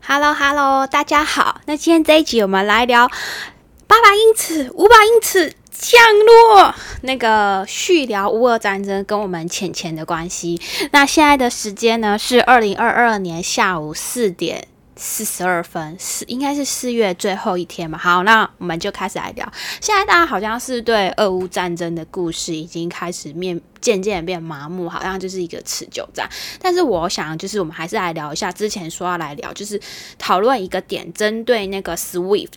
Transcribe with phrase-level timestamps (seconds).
[0.00, 1.60] Hello Hello，大家好。
[1.66, 3.08] 那今天这一集我们来聊
[3.86, 10.60] 八百英尺、五百英尺降落，那个续聊乌俄战争跟我们浅浅的关系。
[10.92, 14.66] 那现在的时间呢是二零二二年下午四点
[15.00, 17.96] 四十二分，是应该是四月最后一天嘛？
[17.96, 19.50] 好，那我们就开始来聊。
[19.80, 26.28] 现在大家好像是对俄乌战争的故事已经开始面渐渐变麻木，好像就是一个持久战。
[26.60, 29.80] 但是我想，就是我们还是来聊一下之前说要来聊，就是
[30.18, 32.48] 讨论一个点，针对那个 SWIFT。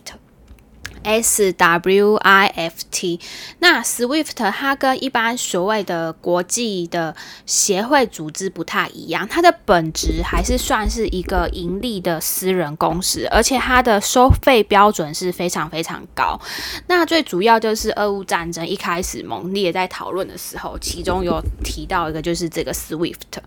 [1.02, 3.20] S W I F T，
[3.58, 7.14] 那 SWIFT 它跟一般所谓的国际的
[7.46, 16.40] 协会组织不太一样，它的本质还是算是一个盈利的私人公司，而且它的收费标准是非常非常高。
[16.86, 23.40] 那最主要就是俄乌战争一开始猛烈在讨论的时候，其中有提到一个就是这个 SWIFT，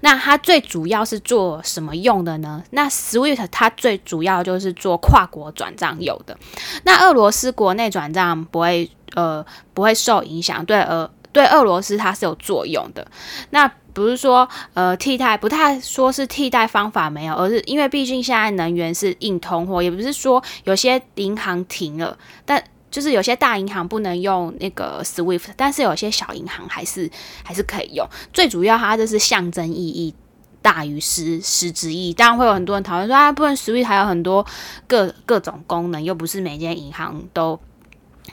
[0.00, 2.62] 那它最主要是做什么用的呢？
[2.70, 6.36] 那 SWIFT 它最主要就是做跨国转账用的，
[6.84, 13.06] 那俄罗斯国内转账不会呃不会受影响，对俄对俄罗斯它是有作用的。
[13.50, 27.10] 那不是说呃替代，不太说是替代方法没有，而是因为毕竟现在能源是硬通货，也不是说有些银行停了，但就是有些大银行不能用那个 SWIFT，但是有些小银行还是
[27.42, 28.06] 还是可以用。
[28.32, 30.14] 最主要它就是象征意义。
[30.62, 34.46] 大于十十之一，当然会有很多人讨论说啊，不能 Swift 还有很多
[34.86, 37.60] 各各种功能，又不是每间银行都。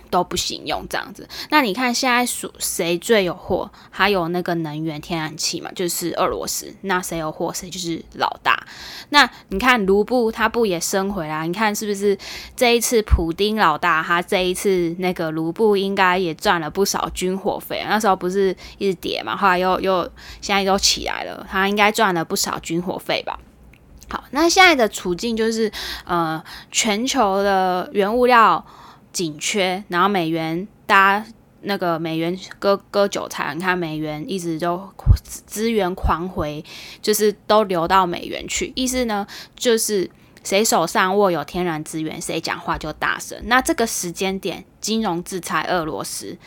[0.09, 3.69] 都不行用这样子，那你看现在属谁最有货？
[3.89, 6.73] 还有那个能源天然气嘛，就是俄罗斯。
[6.81, 8.65] 那谁有货，谁就是老大。
[9.09, 11.45] 那你看卢布，他不也升回来？
[11.45, 12.17] 你看是不是
[12.55, 17.83] 这一次普丁老大，他这一次那个卢布应该也赚了不少军火费。
[17.87, 20.03] 那时候不是一直跌嘛，后来又又
[20.41, 23.39] 现在又起来了，他应该赚了不少军火费吧？
[24.09, 25.71] 好，那现在的处境就是，
[26.05, 28.65] 呃，全球的原物料。
[29.11, 31.25] 紧缺，然后美元，大家
[31.61, 34.89] 那个美元割割韭菜，你看美元一直都
[35.23, 36.63] 资源狂回，
[37.01, 38.71] 就是都流到美元去。
[38.75, 40.09] 意思呢，就是
[40.43, 43.37] 谁手上握有天然资源，谁讲话就大声。
[43.45, 46.37] 那这个时间点，金融制裁俄罗斯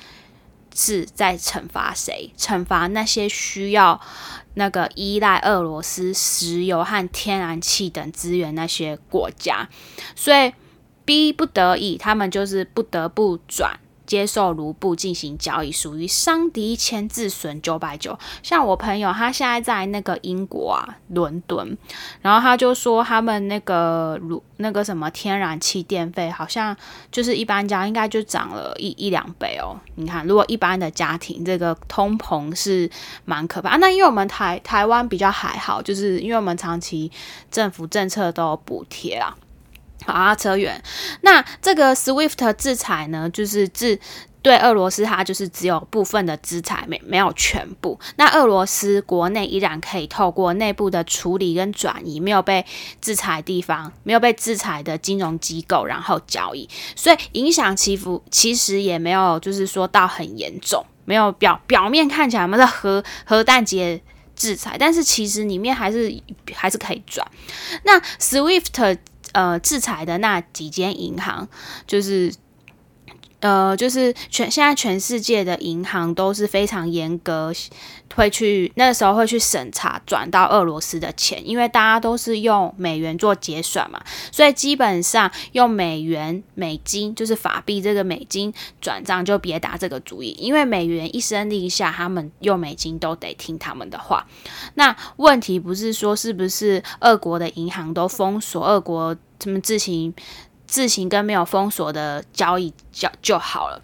[0.75, 2.33] 是在惩罚谁？
[2.39, 4.01] 惩罚那些需要
[4.55, 9.69] 那个依赖俄罗斯石油和天然气等资源那些国家，
[10.17, 10.53] 所以。
[11.05, 18.19] 逼不得已，他们就是不得不转接受卢布进行交易，属于伤敌千自损九百九。
[18.43, 21.79] 像我朋友，他现在在那个英国啊，伦敦，
[22.21, 26.77] 然后他就说他们那个卢那个什么天然气电费，好像
[27.11, 29.81] 就是一般家应该就涨了一一两倍哦。
[29.95, 32.91] 你看，如果一般的家庭，这个通膨是
[33.25, 33.77] 蛮可怕。
[33.79, 37.11] 那因为我们台台湾比较还好，就是因为我们长期
[37.51, 39.35] 政府政策都有补贴啊。
[40.07, 40.83] 好啊，扯远。
[41.23, 43.99] 那这个 SWIFT 制裁呢，就是制
[44.43, 47.99] 对俄罗斯，它就是只有部分的制裁，没没有全部。
[48.17, 52.67] 那俄罗斯国内依然可以透过内部的处理跟转移，没有被
[53.01, 64.03] 制裁地方，没有被制裁的金融机构，然后交易，所以影响起伏其实也没有，就是说到很严重，没有表表面看起来我们的核核弹节
[64.35, 66.13] 制裁，但是其实里面还是
[66.53, 67.25] 还是可以转。
[67.85, 68.99] 那 SWIFT。
[69.33, 71.49] 呃，制裁的那几间银行，
[71.87, 72.33] 就是，
[73.43, 77.53] 呃，就是全现在全世界的银行都是非常严格，
[78.15, 84.01] 会去那时候会去审查转到俄罗斯的钱，因为大家都是用美元做结算嘛，
[84.31, 94.25] 所以基本上用美元、美金就是法币这个美金转账就别打这个主意，因为美元一声令下，他们用美金都得听他们的话。
[94.75, 99.17] 那问题不是说是不是俄国的银行都封锁俄国？
[99.45, 100.15] 他们自行、
[100.73, 103.83] 自行跟没有封锁的交易就就好了。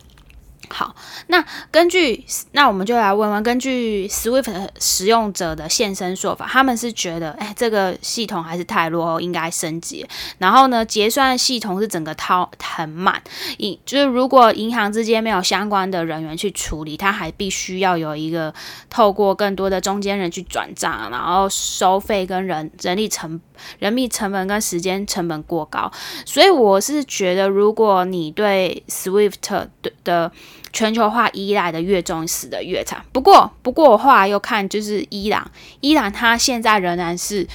[0.70, 0.94] 好，
[1.28, 10.06] 那根据那我们就来问问，根据 Swift 使用者的现身说法，他们是觉得，哎，这个系统还是太落后，应该升级。
[10.38, 13.22] 然后呢，结算系统是整个套很慢，
[13.58, 18.52] 银就是如果银行之间没有相关的人员去处理，它还必须要有一个
[18.90, 23.40] 透过更多的中间人去转账，然后收费跟人人力成
[23.78, 25.90] 人力成本跟时间成本过高。
[26.24, 29.68] 所以我是觉得，如果你对 Swift
[30.04, 30.30] 的
[30.72, 33.04] 全球化依赖的越重，死的越惨。
[33.12, 35.50] 不过，不过我后来又看，就是伊朗，
[35.80, 37.46] 伊朗它现在仍然是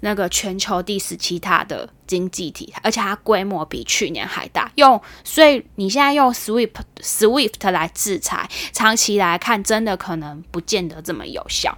[0.00, 4.70] 那个全球第十七大的经济体，而且它规模比去年还大。
[4.76, 6.70] 用，所以你现在用 SWIFT
[7.02, 11.76] SWIFT 来制裁，长期来看，真的可能不见得这么有效。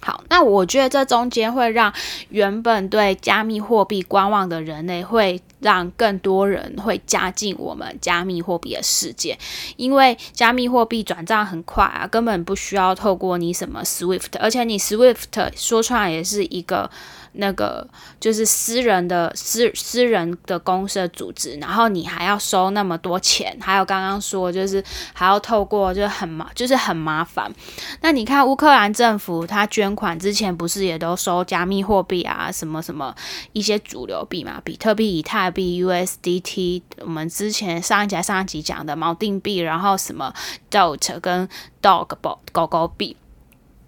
[0.00, 1.92] 好，那我觉得这中间会让
[2.28, 9.38] 原本对加密货币观望的人类，会让更多人会加进我们加密货币的世界，
[9.76, 16.90] 因为加密货币转账很快啊，根本不需要透过你什么 SWIFT，而且你 SWIFT 说出来也是一个。
[17.32, 17.86] 那个
[18.18, 27.52] 就是私人的私私人的公司的组织，然后你还要收那么多钱，还有刚刚说就是还要透过，就很麻，就是很麻烦。
[28.00, 33.14] 那你看乌克兰政府他捐款之前不是也都收加密货币啊，什么什么
[33.52, 40.32] 一些主流币嘛，比特币、以太币、USDT，我们之前上一集上一集讲的锚定币，然后什么
[40.70, 41.48] Dot 跟
[41.82, 42.14] Dog
[42.52, 43.16] 狗狗币，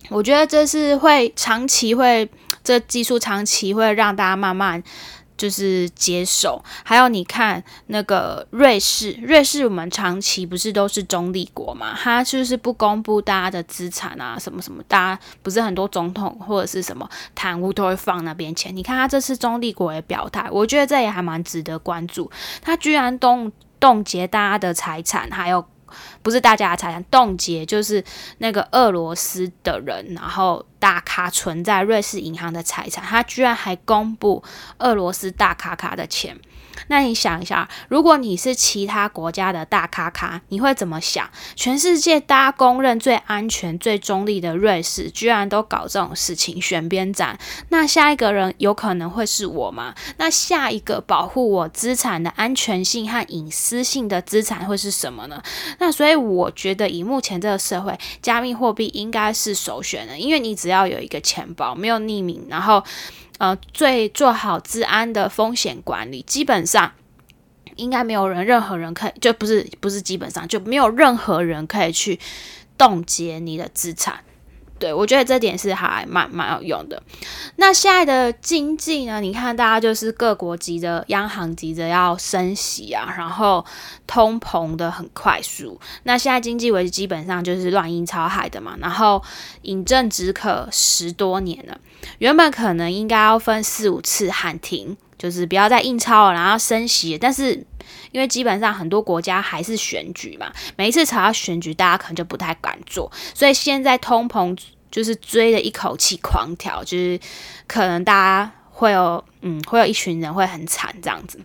[0.09, 2.29] 我觉得这是会长期会。
[2.63, 4.83] 这技术长期会让大家慢慢
[5.41, 11.97] 就是接受，还有你看那个瑞士，瑞士我们长期不是都是中立国嘛？
[11.99, 18.77] 它就是不公布大家的资产啊，什么什么，大家不是很多总统或者是什么贪污都会放那边钱。
[18.77, 22.31] 你看他这次中立国也表态，我觉得这也还蛮值得关注。
[22.61, 23.51] 他居然冻
[23.81, 25.65] 冻结大家的财产，还有。
[26.23, 28.03] 不是大家的财产冻结，就是
[28.39, 34.43] 那个俄罗斯的人，然后大咖存在瑞士银行的财产，他居然还公布
[34.79, 36.39] 俄罗斯大咖咖的钱。
[36.89, 41.29] 那你想一下，如果你是其他国家的大咖咖，你会怎么想？
[41.55, 47.39] 全世界大家公认最安全、最中立的瑞士，居然都搞这种事情，选边站。
[47.69, 49.95] 那下一个人有可能会是我吗？
[50.17, 55.43] 那下一个保护我资产的安全性和隐私性的资产会是什么呢？
[55.79, 62.83] 那所以以我觉得，以目前这个社会，加密货币应该是首选的，因为你只要有一个钱包，没有匿名，然后。
[63.39, 66.93] 呃，最做好治安的风险管理，基本上
[67.77, 72.21] 应该没有人，任何人可以，就不是不是基本上就没有任何人可以去
[72.77, 74.23] 冻结你的资产。
[74.81, 77.01] 对，我觉得这点是还蛮蛮有用的。
[77.57, 79.21] 那现在的经济呢？
[79.21, 83.65] 你看，大家就是各国急着央行急着要升息啊，然后
[84.07, 85.79] 通膨的很快速。
[86.05, 89.23] 那现在经济为基本上就是乱印钞海的嘛，然后
[89.63, 91.79] 饮鸩止渴十多年了。
[92.19, 97.19] 原本可能应该要分四五次喊停，就是不要再印钞了，然后升息。
[97.19, 97.55] 但是
[98.11, 104.59] 因为基本上很多国家还是选举嘛，每一次吵到选举，大家可能就不太敢做，所以现在通膨
[104.91, 107.21] 就是追着一口气狂跳，就是
[107.67, 111.39] 可能大家会有嗯，会有一群人会很惨这样子。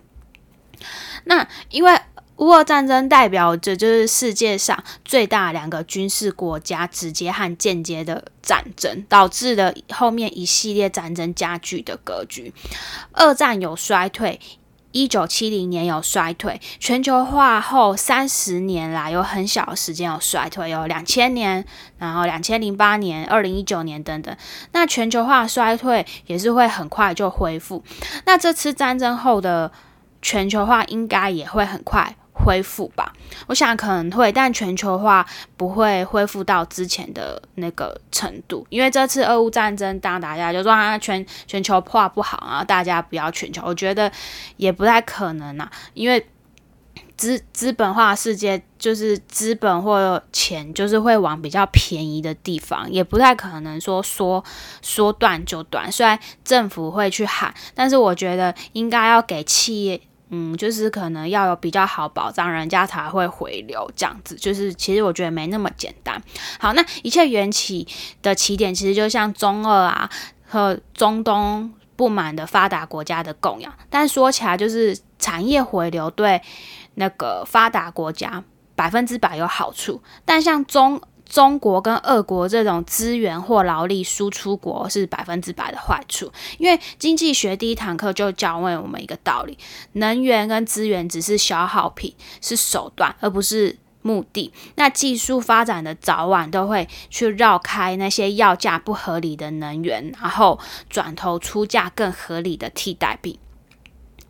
[1.24, 2.00] 那因为。
[2.36, 12.52] 乌俄战争代表着就是世界上最大两个军事国家直接和间接的战争，导致了后面一系列战争加剧的格局。
[13.12, 14.38] 二战有衰退，
[14.92, 21.64] 一九七零年有衰退，全球化后三十年来有很小的时间有衰退，有两千年，
[21.96, 24.36] 然后两千零八年、二零一九年等等。
[24.72, 27.82] 那全球化衰退也是会很快就恢复。
[28.26, 29.72] 那这次战争后的
[30.20, 32.14] 全球化应该也会很快。
[32.46, 33.12] 恢复吧，
[33.48, 35.26] 我想可能会，但全球化
[35.56, 44.10] 不会恢复到之前的那个程度，因为这次俄乌战争，当大家就说啊全全球化不好啊，大家不要全球，我觉得
[44.56, 46.24] 也不太可能啊，因为
[47.16, 54.44] 资资本化世界就是资本或钱就是会往比较便宜的地方，也不太可能说说
[54.82, 55.90] 说断就断。
[55.90, 60.00] 虽然政府会去喊，但是我觉得应该要给企业。
[60.30, 64.34] 嗯，就是可能要有比较好保障，人家才会回流这样子。
[64.34, 66.20] 就是其实我觉得没那么简单。
[66.58, 67.86] 好，那一切缘起
[68.22, 70.10] 的起点，其实就像中二啊
[70.44, 73.72] 和中东不满的发达国家的供养。
[73.88, 76.42] 但说起来，就是产业回流对
[76.94, 78.42] 那个发达国家
[78.74, 81.00] 百分之百有好处，但像中。
[81.28, 89.58] 中国跟俄国这种资源或劳力输出国是百分之百的坏处，因为经济学第一堂课就教会我们一个道理：
[89.92, 94.52] 能源跟资源只是消耗品，是手段，而不是目的。
[94.76, 103.38] 那技术发展的早晚都会去绕开那些要价不合理的能源，然后转头出价更合理的替代品。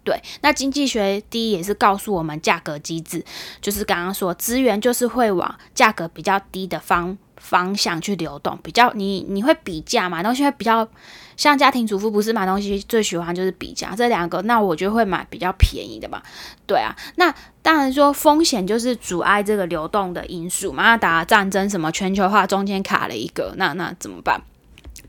[0.06, 3.24] 对，那经济学第一也是告诉我们价格机制，
[3.60, 10.86] 就是刚刚说资源就是会往价格比较低的方方向去流动，比较你你会比价买东西会比较
[11.36, 16.22] 像家庭主妇不是买东西最喜欢就是比价这两个，那我就会买比较便宜的嘛。
[16.68, 24.40] 对啊，那当然说风险就是阻碍这个流动的因素嘛，那打战争什么全球化中间卡了一个，那那怎么办？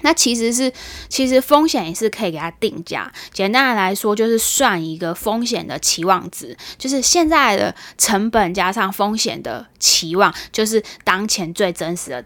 [0.02, 0.72] 那其实是，
[1.10, 3.12] 其实风险也是可以给它定价。
[3.32, 12.26] 简单的来说，就是算一个风险的期望值，就是现在的成本加上风险的期望，就是当前最真实的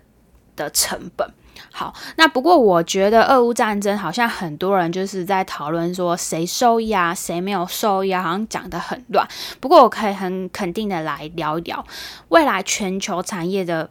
[0.55, 1.31] 的成本。
[1.73, 9.25] 好，那不过我觉得俄乌战争好像很多人就是在讨论说谁受益啊，谁没有受益啊，好像讲得很乱。
[9.59, 11.85] 不过我可以很肯定的来聊一聊，
[12.29, 13.89] 未来全球产业的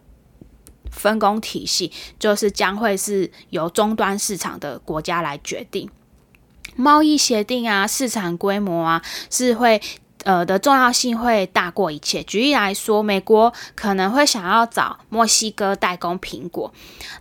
[0.90, 5.90] 分工体系，就是将会是由终端市场的国家来决定。
[6.76, 9.80] 贸易协定啊，市场规模啊，是会。
[10.22, 12.22] 呃的重要性会大过一切。
[12.24, 16.74] 举例来说，美国可能会想要找墨西哥代工苹果，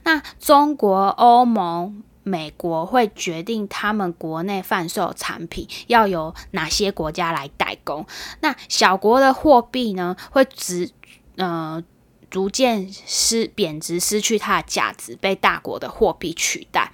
[0.03, 8.05] 那中国、欧盟、美国会决定他们国内贩售产品要由哪些国家来代工。
[8.41, 10.91] 那小国的货币呢，会只
[11.37, 11.81] 呃。
[12.29, 16.91] 逐渐失贬值，失去它的价值，被大国的货币取代。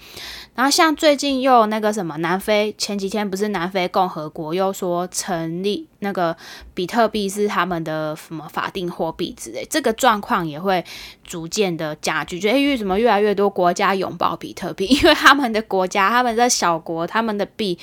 [0.55, 6.35] 然后像最近又那个什么南非，前几天不是南非共和国又说成立那个
[6.73, 10.83] 比特币是他们的什么法定货币之类，这个状况也会
[11.25, 12.39] 逐渐的加剧。
[12.39, 14.85] 就诶，为什么越来越多国家拥抱比特币？
[14.95, 17.77] 因为他们的国家，他们的小国，他们的币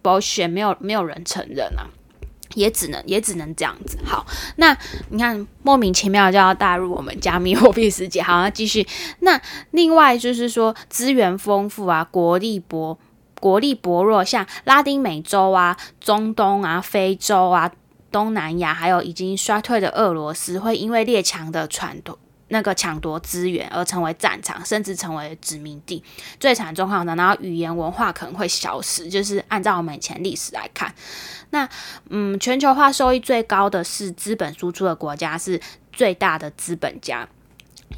[0.00, 1.84] 保险没有没有人承认啊。
[2.54, 3.98] 也只能也只能这样子。
[4.04, 4.26] 好，
[4.56, 4.76] 那
[5.10, 8.22] 你看莫名其妙就要带入我们加密货币世界。
[8.22, 8.86] 好，那继续。
[9.20, 9.40] 那
[9.70, 12.98] 另外就是说资源丰富啊，国力薄
[13.38, 17.70] 国力薄弱，像拉丁美洲啊、中东啊、非洲啊、
[18.12, 22.18] 东南亚，还有已经衰退的俄罗斯，会因为列强的传统。
[22.50, 26.04] 那个抢夺资源而成为战场，甚至成为殖民地，
[26.38, 27.16] 最惨状况呢？
[27.16, 30.94] 然后语言文化可能会消失，就是按照我们以前历史来看，
[31.50, 31.68] 那
[32.10, 35.60] 嗯，全球化收益最高的是资本输出的国家，是
[35.92, 37.28] 最大的资本家，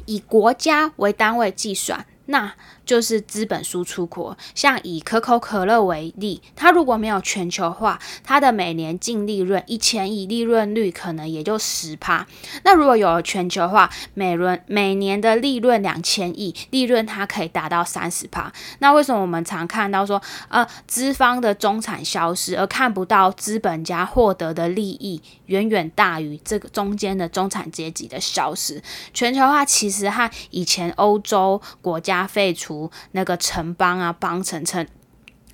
[0.05, 2.53] 以国家为单位计算，那。
[2.85, 12.27] 就是资本输出国，像以可口可乐为例，它如果没有全球化，它的每年净利润一千亿，利润率可能也就十趴。
[12.63, 18.51] 那如果有了全球化，每轮每年的利润两千亿，利润它可以达到三十趴。
[18.79, 28.81] 那为什么我们常看到说，呃，资方的中产消失，而看不到资本家获得的利益远远大于这个中间的中产阶级的消失？
[29.13, 32.72] 全球化其实和以前欧洲国家废除。
[33.11, 34.87] 那个城邦啊，邦城城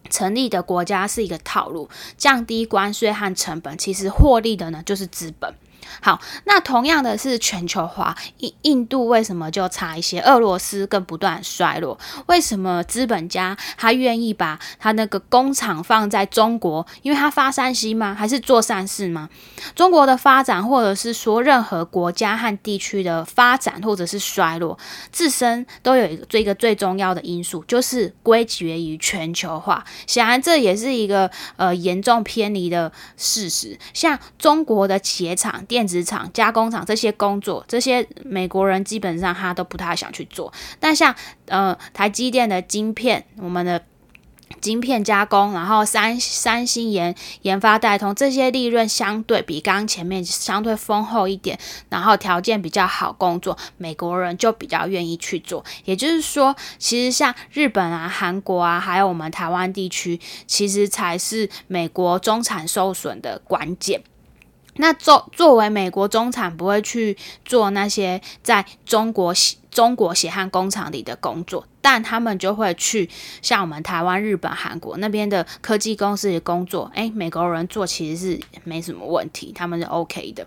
[0.09, 5.53] 成立的国家是一个套路，降低关税和成本，其实获利的呢就是资本。
[6.01, 10.21] 好，那同样的是全球化，印印度为什么就差一些？
[10.21, 16.85] 俄罗斯更不断衰落，为什么资本家他愿意把他那个工厂放在中国？
[17.01, 18.13] 因为他发善心吗？
[18.13, 19.27] 还是做善事吗？
[19.73, 24.77] 中国的发展，或者是说任何国家和地区的发展，或者是衰落，
[25.11, 29.83] 自身都有一个最一个最重要的因素，就是归结于全球化。
[30.05, 33.77] 显然，这也是一个呃严重偏离的事实。
[33.93, 35.78] 像中国的企业厂电。
[35.79, 40.51] 电子厂、加工厂这些工作，这些美国人基本上他都不太想去做。
[40.77, 43.81] 但像呃台积电的晶片，我们的
[44.59, 51.57] 晶片加工，然后三三星研研发代通，这些利润相对比刚刚前面相对丰厚一点，
[51.87, 55.63] 然后条件比较好，工作美国人就比较愿意去做。
[55.85, 64.03] 也就是说，其实像日本啊、韩国啊，还有我们台湾地区，其实才是美国中产受损的关键。
[64.81, 69.33] 那作作为美国中产，不会去做那些在中国
[69.71, 73.09] 中国血汗工厂里的工作，但他们就会去
[73.41, 76.91] 像我们台湾、日本、韩国那边的科技公司的工作。
[76.95, 80.45] 诶，美国人做其实是没什么问题，他们是 OK 的。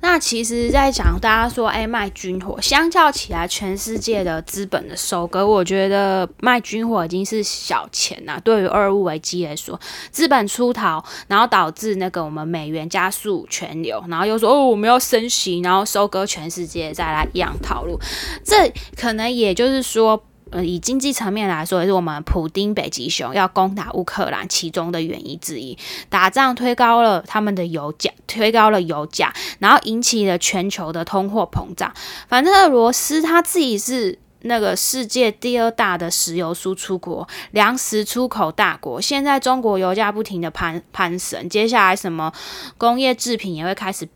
[0.00, 8.40] 那其实，在讲大家说，哎，卖军火，相较起来，全世界的资本的收割，我觉得卖军火已经是小钱呐。
[8.42, 9.80] 对于二物危机来说，
[10.10, 17.98] 资本出逃，然后导致那个我们美元加速全流，然后又说哦，我们要升息，然后收割全世界，再来一样套路。
[18.44, 20.24] 这可能也就是说。
[20.54, 25.78] 呃，以经济层面来说，也是我们普丁北极熊要攻打乌克兰其中的原因之一。
[26.10, 31.90] 打仗推高了他们的油价，推高了油价，然后引起了全球的通货膨胀。
[32.28, 39.00] 反正俄罗斯他自己是那个世界第二大的石油输出国，粮食出口大国。
[39.00, 42.30] 现在中国油价不停的攀攀升，接下来什么
[42.76, 44.06] 工业制品也会开始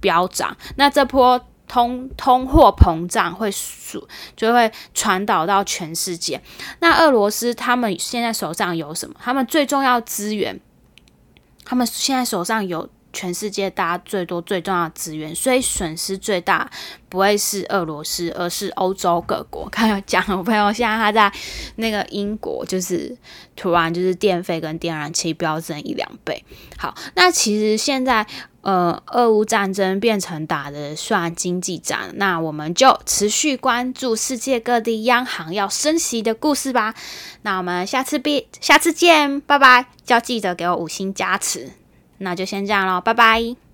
[0.00, 0.54] 飙涨。
[0.76, 1.46] 那这波。
[1.68, 6.42] 通通货膨胀会输就会传导到全世界。
[6.80, 9.14] 那俄罗斯他们现在手上有什么？
[9.22, 10.58] 他们最重要资源，
[11.64, 16.70] 他们现在手上有全世界大家最多最重要的资源，所以损失最大
[17.08, 19.68] 不会是俄罗斯，而是欧洲各国。
[19.72, 21.32] 看讲我朋友现在他在
[21.76, 23.16] 那个英国，就是
[23.56, 26.44] 突然就是电费跟电燃气飙升一两倍。
[26.76, 28.26] 好，那其实现在
[28.60, 36.94] 呃，俄乌战争变成打的算经济战，那我们就持续关注世界各地央行要升息的故事吧。
[37.42, 39.86] 那我们下次必下次见，拜拜！
[40.08, 41.77] 要记得给我五星加持。
[42.18, 43.67] 那就先这样喽，拜拜。